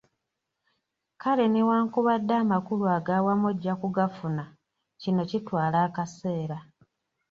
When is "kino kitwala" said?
5.01-5.77